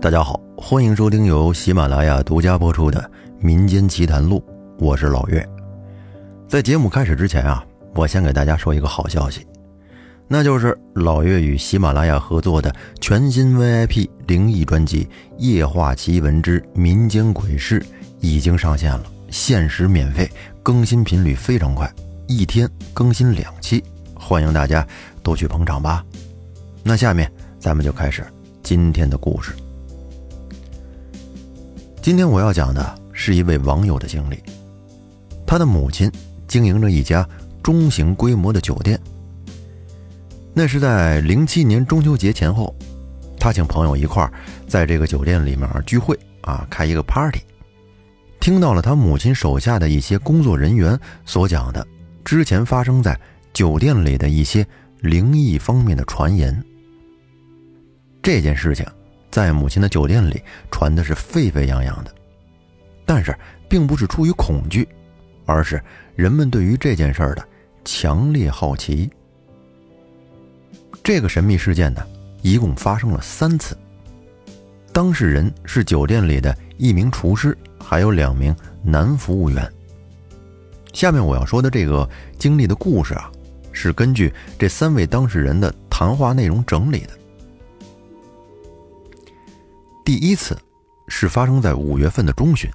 [0.00, 3.00] 大家好，欢迎收听由喜马拉雅独家播出的
[3.44, 4.38] 《民间奇谈录》，
[4.84, 5.48] 我是老岳。
[6.48, 9.46] 在节目开始之前啊，我先给大家说一个好消息，
[10.26, 15.04] 那就是老岳与喜马拉雅合作的全新 VIP 灵异专辑
[15.38, 17.78] 《夜话奇闻之民间鬼事》
[18.20, 20.28] 已经上线了，限时免费，
[20.62, 21.88] 更新频率非常快，
[22.26, 23.84] 一天更新两期，
[24.14, 24.86] 欢迎大家
[25.22, 26.04] 都去捧场吧。
[26.82, 27.30] 那下面
[27.62, 28.26] 咱们就开始
[28.60, 29.52] 今天的故事。
[32.02, 34.36] 今天我要讲的是一位网友的经历，
[35.46, 36.10] 他的母亲
[36.48, 37.24] 经营着一家
[37.62, 38.98] 中型规模的酒店。
[40.52, 42.74] 那是在零七年中秋节前后，
[43.38, 44.32] 他请朋友一块儿
[44.66, 47.42] 在这个酒店里面聚会啊，开一个 party，
[48.40, 51.86] 听到了他母亲手下的一些工作人员所讲的
[52.24, 53.16] 之前发生在
[53.52, 54.66] 酒店里的一些
[54.98, 56.60] 灵异方面的传言。
[58.22, 58.86] 这件事情
[59.30, 62.14] 在母亲的酒店里传的是沸沸扬扬的，
[63.04, 63.36] 但是
[63.68, 64.86] 并不是出于恐惧，
[65.44, 65.82] 而是
[66.14, 67.44] 人们对于这件事儿的
[67.84, 69.10] 强烈好奇。
[71.02, 72.06] 这个神秘事件呢，
[72.42, 73.76] 一共发生了三次。
[74.92, 79.68] 当事人是酒店里的一名厨师，还有两名男服务员。
[80.92, 83.32] 下面我要说的这个经历的故事啊，
[83.72, 87.18] 是根据这三位当事人的谈话内容整理的。
[90.04, 90.58] 第一次
[91.06, 92.68] 是发生在五月份的中旬，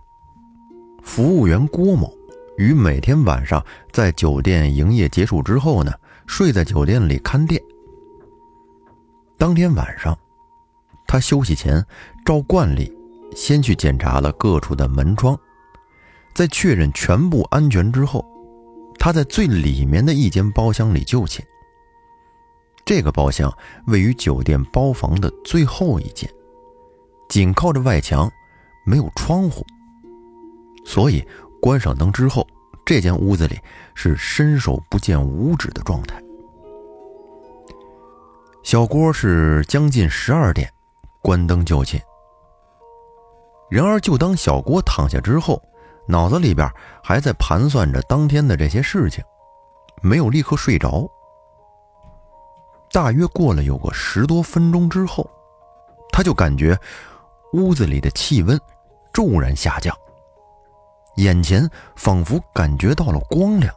[1.03, 2.09] 服务员郭某
[2.57, 5.91] 于每天晚上在酒店营业结束之后呢，
[6.25, 7.61] 睡在酒店里看店。
[9.37, 10.17] 当天晚上，
[11.05, 11.85] 他休息前
[12.23, 12.91] 照惯例
[13.35, 15.37] 先去检查了各处的门窗，
[16.33, 18.25] 在确认全部安全之后，
[18.97, 21.45] 他在最里面的一间包厢里就寝。
[22.85, 23.53] 这个包厢
[23.87, 26.29] 位于酒店包房的最后一间。
[27.29, 28.31] 紧靠着外墙，
[28.85, 29.65] 没有窗户，
[30.85, 31.25] 所以
[31.61, 32.47] 关上灯之后，
[32.85, 33.59] 这间屋子里
[33.93, 36.21] 是伸手不见五指的状态。
[38.63, 40.71] 小郭是将近十二点
[41.21, 42.01] 关灯就寝。
[43.69, 45.61] 然而，就当小郭躺下之后，
[46.07, 46.69] 脑子里边
[47.03, 49.21] 还在盘算着当天的这些事情，
[50.01, 51.05] 没有立刻睡着。
[52.91, 55.29] 大约过了有个十多分钟之后，
[56.13, 56.79] 他就感觉。
[57.53, 58.59] 屋子里的气温
[59.13, 59.95] 骤然下降，
[61.15, 63.73] 眼前仿佛感觉到了光亮。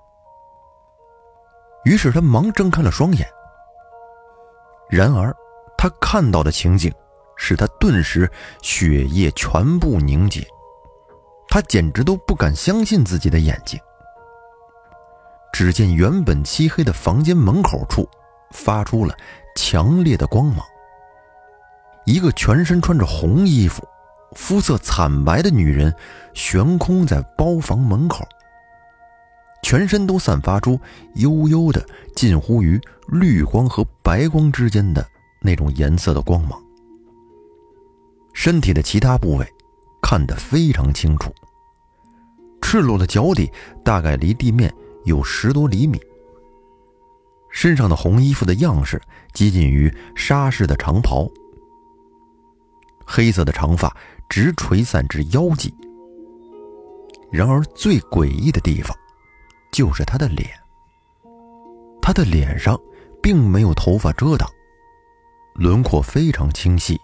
[1.84, 3.26] 于是他忙睁开了双眼。
[4.90, 5.34] 然而，
[5.78, 6.92] 他看到的情景
[7.36, 10.46] 使他顿时血液全部凝结，
[11.48, 13.80] 他简直都不敢相信自己的眼睛。
[15.52, 18.08] 只见原本漆黑的房间门口处
[18.50, 19.16] 发出了
[19.56, 20.66] 强烈的光芒。
[22.10, 23.86] 一个全身穿着红衣服、
[24.32, 25.94] 肤色惨白的女人
[26.34, 28.26] 悬空在包房门口，
[29.62, 30.76] 全身都散发出
[31.14, 35.06] 悠悠的、近乎于绿光和白光之间的
[35.40, 36.60] 那种颜色的光芒。
[38.32, 39.46] 身体的其他部位
[40.02, 41.32] 看得非常清楚，
[42.60, 43.48] 赤裸的脚底
[43.84, 46.00] 大概离地面有十多厘米，
[47.52, 49.00] 身上的红衣服的样式
[49.32, 51.30] 接近于纱式的长袍。
[53.12, 53.94] 黑色的长发
[54.28, 55.74] 直垂散至腰际。
[57.28, 58.96] 然而，最诡异的地方，
[59.72, 60.48] 就是他的脸。
[62.00, 62.78] 他的脸上
[63.20, 64.48] 并没有头发遮挡，
[65.54, 67.00] 轮廓非常清晰，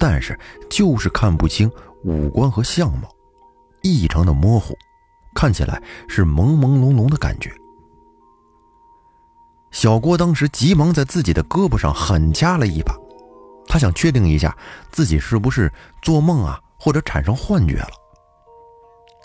[0.00, 0.36] 但是
[0.68, 1.70] 就是看不清
[2.02, 3.08] 五官和相貌，
[3.82, 4.76] 异常的模糊，
[5.32, 7.52] 看起来是朦朦胧胧的感觉。
[9.70, 12.96] 小郭当时急忙在自己的胳膊上狠掐了一把。
[13.68, 14.56] 他想确定一下
[14.92, 15.72] 自己是不是
[16.02, 17.90] 做梦啊，或者产生幻觉了。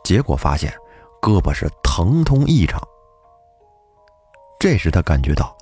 [0.04, 0.74] 结果发现
[1.22, 2.82] 胳膊是疼痛异常。
[4.60, 5.56] 这时他感觉到，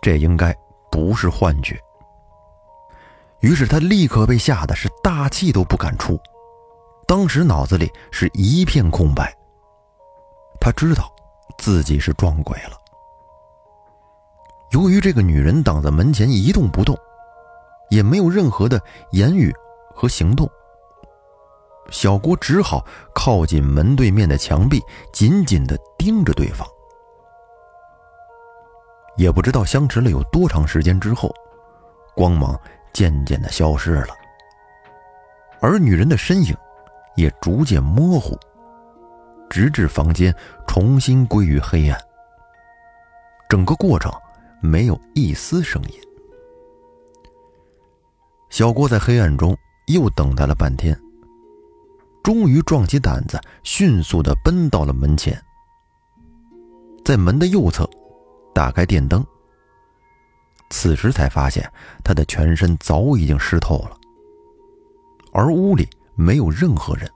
[0.00, 0.54] 这应该
[0.90, 1.78] 不是幻觉。
[3.40, 6.18] 于是他立刻被吓得是大气都不敢出，
[7.06, 9.34] 当时脑子里是一片空白。
[10.60, 11.10] 他知道
[11.58, 12.80] 自己是撞鬼了。
[14.72, 16.96] 由于这个女人挡在门前一动不动。
[17.90, 18.80] 也没有任何的
[19.12, 19.54] 言语
[19.94, 20.50] 和行动，
[21.90, 22.84] 小郭只好
[23.14, 26.66] 靠近门对面的墙壁，紧紧的盯着对方。
[29.16, 31.34] 也不知道相持了有多长时间之后，
[32.14, 32.58] 光芒
[32.92, 34.14] 渐渐的消失了，
[35.60, 36.54] 而女人的身影
[37.14, 38.38] 也逐渐模糊，
[39.48, 40.34] 直至房间
[40.66, 41.98] 重新归于黑暗。
[43.48, 44.12] 整个过程
[44.60, 46.05] 没有一丝声音。
[48.56, 49.54] 小郭在黑暗中
[49.88, 50.98] 又等待了半天，
[52.22, 55.38] 终于壮起胆子，迅速的奔到了门前，
[57.04, 57.86] 在门的右侧
[58.54, 59.22] 打开电灯。
[60.70, 61.70] 此时才发现，
[62.02, 64.00] 他的全身早已经湿透了，
[65.34, 67.06] 而屋里没有任何人，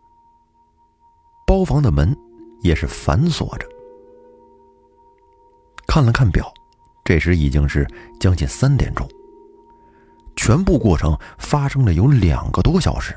[1.46, 2.14] 包房的门
[2.60, 3.66] 也是反锁着。
[5.86, 6.52] 看了看表，
[7.02, 7.88] 这时已经是
[8.20, 9.08] 将近三点钟。
[10.40, 13.14] 全部过程发生了有两个多小时。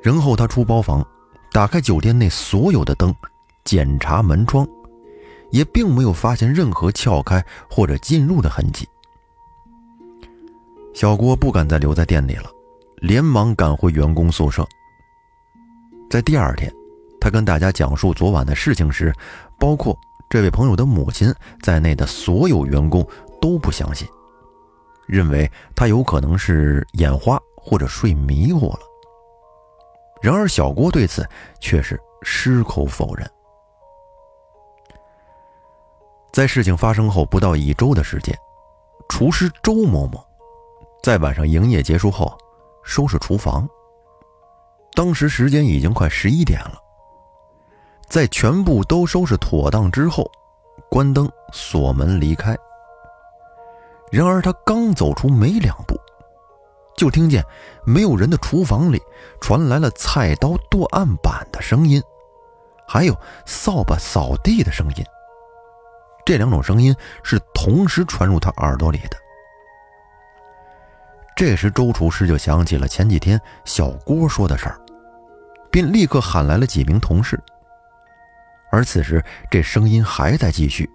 [0.00, 1.04] 然后他出包房，
[1.50, 3.12] 打开酒店内所有的灯，
[3.64, 4.64] 检查门窗。
[5.50, 8.88] 也并没有发现任何撬开或者进入的痕迹。
[10.94, 12.48] 小郭不敢再留在店里了，
[12.96, 14.66] 连忙赶回员工宿舍。
[16.08, 16.72] 在第二天，
[17.20, 19.12] 他跟大家讲述昨晚的事情时，
[19.58, 19.94] 包括
[20.30, 23.06] 这位朋友的母亲在内的所有员工
[23.38, 24.08] 都不相信，
[25.12, 28.80] 认为他有可能是眼花或者睡迷糊了。
[30.22, 31.28] 然而，小郭对此
[31.60, 33.30] 却是矢口否认。
[36.32, 38.34] 在事情发生后不到一周的时间，
[39.06, 40.24] 厨师周某某
[41.02, 42.34] 在晚上营业结束后
[42.82, 43.68] 收拾厨房。
[44.94, 46.78] 当时时间已经快十一点了，
[48.08, 50.30] 在全部都收拾妥当之后，
[50.88, 52.56] 关灯锁门离开。
[54.12, 55.98] 然而他刚走出没两步，
[56.94, 57.42] 就听见
[57.86, 59.00] 没有人的厨房里
[59.40, 62.00] 传来了菜刀剁案板的声音，
[62.86, 63.16] 还有
[63.46, 65.04] 扫把扫地的声音。
[66.26, 66.94] 这两种声音
[67.24, 69.16] 是同时传入他耳朵里的。
[71.34, 74.78] 这时，周厨师就想起了前几天小郭说的事儿，
[75.70, 77.40] 便立刻喊来了几名同事。
[78.70, 80.88] 而此时，这声音还在继续，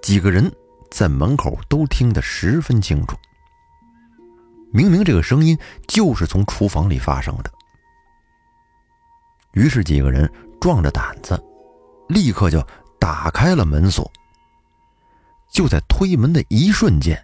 [0.00, 0.50] 几个人
[0.94, 3.16] 在门口都听得十分清楚。
[4.72, 5.58] 明明这个声音
[5.88, 7.50] 就是从厨房里发生的。
[9.52, 10.30] 于是，几个人
[10.60, 11.38] 壮着胆子，
[12.08, 12.64] 立刻就。
[12.96, 14.10] 打开了门锁，
[15.50, 17.22] 就在推门的一瞬间，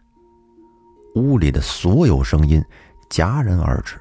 [1.14, 2.62] 屋里的所有声音
[3.08, 3.98] 戛然而止。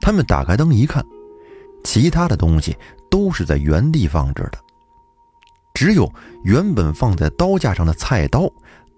[0.00, 1.04] 他们打开灯一看，
[1.82, 2.78] 其他的东西
[3.10, 4.60] 都是在原地放置的，
[5.82, 6.08] 只有
[6.44, 8.48] 原本放在刀架上的菜刀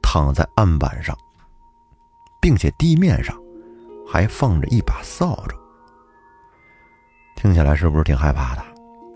[0.03, 1.17] 躺在案板上，
[2.43, 3.35] 并且地面上
[4.07, 5.57] 还放着一把扫帚。
[7.37, 8.63] 听起来是不是挺害怕的？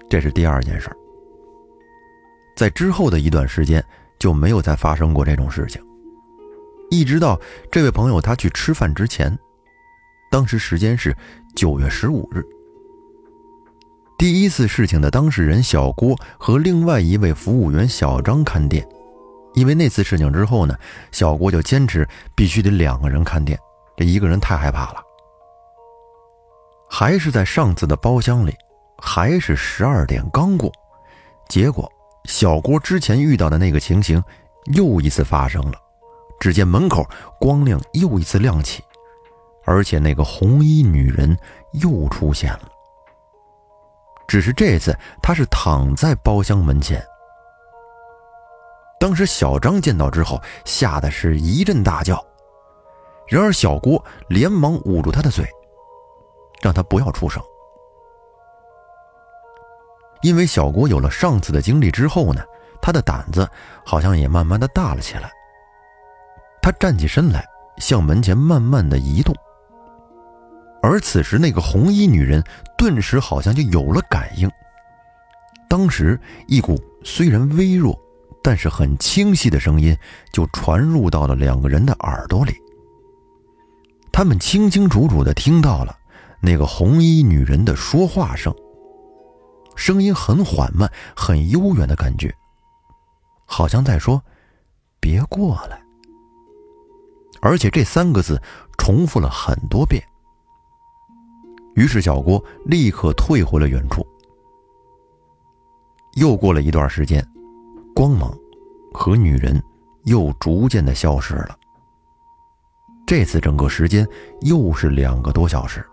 [0.08, 0.90] 这是第二件事。
[2.56, 3.84] 在之后的一段时间
[4.18, 5.78] 就没有再发生过这种事情，
[6.90, 7.38] 一直到
[7.70, 9.38] 这位朋友他去吃饭之前，
[10.30, 11.14] 当时时间是
[11.54, 12.42] 九月十五日。
[14.18, 18.84] 第一次事情的当事人小郭和另外一位服务员小张看店，
[19.54, 20.76] 因为那次事情之后呢，
[21.12, 23.56] 小郭就坚持必须得两个人看店，
[23.96, 25.00] 这一个人太害怕了。
[26.90, 28.52] 还是在上次的包厢里，
[29.00, 30.72] 还是十二点刚过，
[31.48, 31.88] 结果。
[32.24, 34.20] 小郭之前遇到的那个情形，
[34.74, 35.78] 又一次发生了。
[36.40, 38.82] 只见门口光亮又一次亮起，
[39.64, 41.38] 而且那个红衣女人
[41.74, 42.68] 又出现了。
[44.28, 47.04] 只是这次他是躺在包厢门前。
[49.00, 52.22] 当时小张见到之后，吓得是一阵大叫。
[53.26, 55.46] 然而小郭连忙捂住他的嘴，
[56.60, 57.42] 让他不要出声。
[60.22, 62.42] 因为小郭有了上次的经历之后呢，
[62.82, 63.48] 他的胆子
[63.84, 65.30] 好像也慢慢的大了起来。
[66.60, 67.46] 他站起身来，
[67.78, 69.34] 向门前慢慢的移动。
[70.88, 72.42] 而此时，那个红衣女人
[72.78, 74.50] 顿时好像就有了感应。
[75.68, 77.94] 当时，一股虽然微弱，
[78.42, 79.94] 但是很清晰的声音
[80.32, 82.54] 就传入到了两个人的耳朵里。
[84.10, 85.94] 他们清清楚楚的听到了
[86.40, 88.50] 那个红衣女人的说话声。
[89.76, 92.34] 声音很缓慢，很悠远的感觉，
[93.44, 94.22] 好像在说
[94.98, 95.78] “别过来”，
[97.42, 98.40] 而且这三个字
[98.78, 100.02] 重复了很多遍。
[101.78, 104.04] 于是小郭立刻退回了原处。
[106.16, 107.24] 又过了一段时间，
[107.94, 108.36] 光芒
[108.92, 109.62] 和女人
[110.02, 111.56] 又逐渐的消失了。
[113.06, 114.04] 这次整个时间
[114.40, 115.86] 又是两个多小时。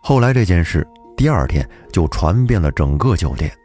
[0.00, 0.86] 后来这件事。
[1.16, 3.56] 第二天就传遍了整个酒店，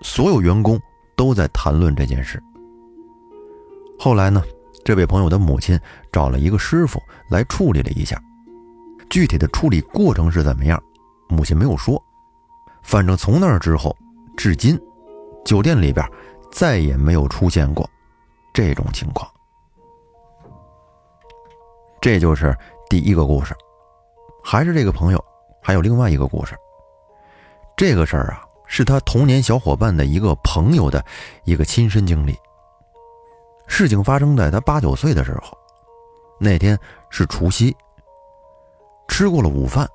[0.00, 0.80] 所有员工
[1.14, 2.42] 都在谈论这件事。
[3.98, 4.42] 后来呢，
[4.86, 5.78] 这位朋友的母亲
[6.10, 8.18] 找了一个师傅来处理了一下，
[9.10, 10.82] 具体的处理过程是怎么样，
[11.28, 12.02] 母亲没有说。
[12.82, 13.94] 反正从那儿之后，
[14.36, 14.80] 至今，
[15.44, 16.06] 酒店里边
[16.50, 17.88] 再也没有出现过
[18.54, 19.28] 这种情况。
[22.00, 22.56] 这就是
[22.88, 23.54] 第一个故事，
[24.42, 25.22] 还是这个朋友，
[25.62, 26.54] 还有另外一个故事。
[27.76, 31.04] 这个事儿啊，是他童年小伙伴的一个朋友的
[31.44, 32.36] 一个亲身经历。
[33.66, 35.56] 事情发生在他八九岁的时候，
[36.40, 36.78] 那天
[37.10, 37.76] 是除夕，
[39.08, 39.88] 吃过了午饭，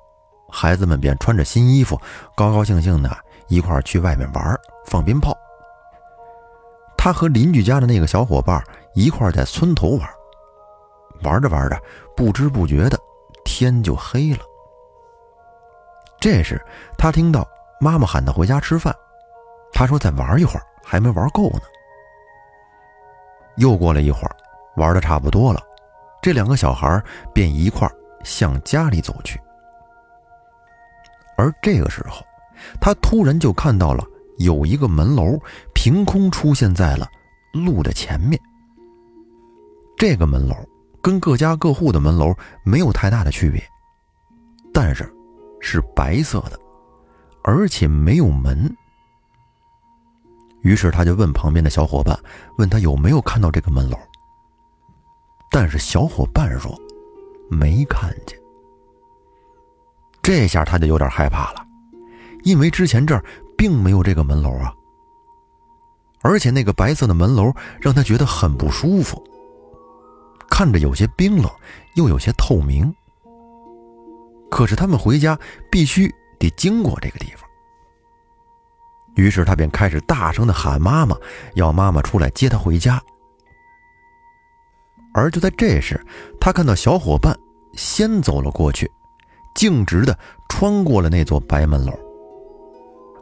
[0.50, 1.98] 孩子们便穿着新衣服，
[2.36, 3.16] 高高兴兴的
[3.48, 4.54] 一块去外面玩，
[4.84, 5.34] 放鞭炮。
[6.96, 8.62] 他和邻居家的那个小伙伴
[8.94, 10.08] 一块在村头玩。
[11.22, 11.80] 玩着玩着，
[12.14, 12.98] 不知不觉的
[13.44, 14.40] 天就黑了。
[16.20, 16.60] 这时，
[16.98, 17.46] 他听到
[17.80, 18.94] 妈妈喊他回家吃饭，
[19.72, 21.62] 他说：“再玩一会儿，还没玩够呢。”
[23.56, 24.36] 又过了一会儿，
[24.76, 25.62] 玩的差不多了，
[26.20, 27.02] 这两个小孩
[27.32, 27.88] 便一块
[28.24, 29.40] 向家里走去。
[31.36, 32.24] 而这个时候，
[32.80, 34.04] 他突然就看到了
[34.38, 35.38] 有一个门楼
[35.74, 37.08] 凭空出现在了
[37.52, 38.40] 路的前面。
[39.96, 40.56] 这个门楼。
[41.02, 43.62] 跟各家各户的门楼没有太大的区别，
[44.72, 45.14] 但是
[45.60, 46.58] 是白色的，
[47.42, 48.74] 而且没有门。
[50.62, 52.18] 于是他就问旁边的小伙伴，
[52.56, 53.98] 问他有没有看到这个门楼。
[55.50, 56.74] 但是小伙伴说
[57.54, 58.38] 没看见。
[60.20, 61.64] 这下他就有点害怕了，
[62.42, 63.24] 因为之前这儿
[63.56, 64.72] 并没有这个门楼啊，
[66.22, 69.22] 而且那个白色的门楼让他觉得很不舒服。
[70.48, 71.50] 看着有些冰冷，
[71.96, 72.94] 又有些透明。
[74.50, 75.38] 可是他们回家
[75.70, 76.08] 必须
[76.38, 77.48] 得经过这个地方，
[79.16, 81.16] 于是他便开始大声的喊妈妈，
[81.54, 83.02] 要妈妈出来接他回家。
[85.12, 86.00] 而就在这时，
[86.40, 87.36] 他看到小伙伴
[87.76, 88.90] 先走了过去，
[89.54, 91.92] 径直的穿过了那座白门楼。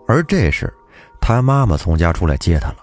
[0.06, 0.72] 而这时，
[1.20, 2.78] 他妈妈从家出来接他了。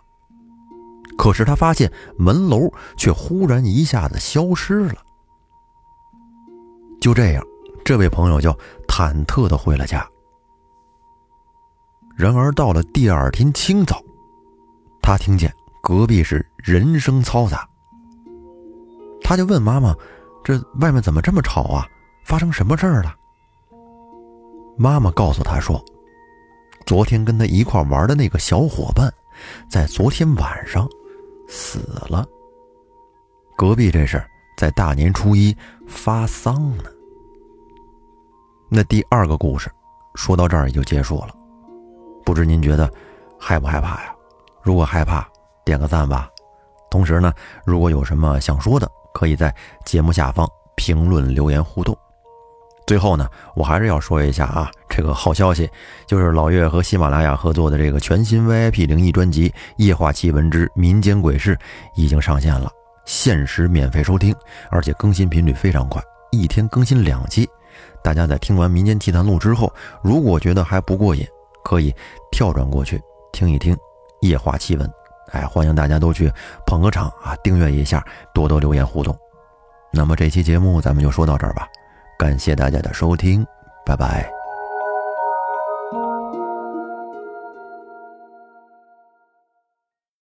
[1.17, 4.95] 可是他发现门楼却忽然一下子消失了。
[7.01, 7.45] 就这样，
[7.83, 8.57] 这位朋友就
[8.87, 10.07] 忐忑的回了家。
[12.15, 14.01] 然而到了第二天清早，
[15.01, 17.67] 他听见隔壁是人声嘈杂。
[19.21, 19.93] 他就问妈妈
[20.43, 21.87] ：“这外面怎么这么吵啊？
[22.25, 23.15] 发生什么事儿了？”
[24.77, 25.83] 妈妈告诉他说
[26.85, 29.11] ：“昨天跟他一块玩的那个小伙伴，
[29.69, 30.87] 在昨天晚上。”
[31.51, 32.25] 死了。
[33.57, 34.23] 隔壁这是
[34.55, 35.55] 在大年初一
[35.87, 36.83] 发丧呢。
[38.69, 39.69] 那第二个故事
[40.13, 41.33] 说到这儿也就结束了，
[42.23, 42.89] 不知您觉得
[43.39, 44.13] 害不害怕呀？
[44.61, 45.27] 如果害怕，
[45.65, 46.29] 点个赞吧。
[46.91, 47.33] 同时呢，
[47.65, 49.53] 如果有什么想说的，可以在
[49.85, 51.97] 节目下方评论留言互动。
[52.87, 55.69] 最后呢，我还是要说一下啊，这个好消息
[56.07, 59.47] 就是老岳和喜马拉雅合作的这个全新 VIP 灵异专辑
[59.77, 61.55] 《夜话奇闻之民间鬼事》
[61.93, 62.71] 已经上线了，
[63.05, 64.35] 限时免费收听，
[64.71, 66.01] 而且更新频率非常快，
[66.31, 67.47] 一天更新两期。
[68.03, 71.23] 大家在听完《民间奇谈录》之后，如果觉得还不过瘾，
[71.63, 71.93] 可以
[72.31, 72.99] 跳转过去
[73.31, 73.75] 听一听
[74.21, 74.87] 《夜话奇闻》。
[75.31, 76.31] 哎，欢迎大家都去
[76.65, 79.17] 捧个场啊，订阅一下，多多留言互动。
[79.91, 81.67] 那么这期节目咱们就说到这儿吧。
[82.17, 83.45] 感谢大家的收听，
[83.85, 84.38] 拜拜。